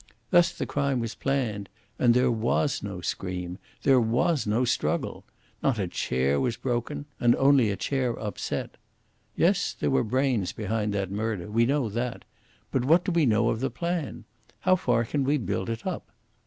[0.31, 1.69] Thus the crime was planned;
[1.99, 5.25] and there WAS no scream, there WAS no struggle.
[5.61, 8.77] Not a chair was broken, and only a chair upset.
[9.35, 11.51] Yes, there were brains behind that murder.
[11.51, 12.25] We know that.
[12.71, 14.25] But what do we know of the plan?
[14.61, 16.11] How far can we build it up?